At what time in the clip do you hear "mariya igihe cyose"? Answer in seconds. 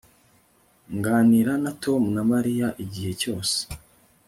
2.31-3.57